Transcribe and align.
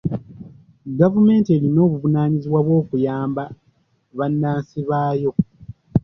Gavumenti 0.99 1.49
erina 1.57 1.79
obuvunaanyizibwa 1.87 2.57
obw'okuyamba 2.61 3.43
bannansi 4.17 4.79
baayo. 4.89 5.31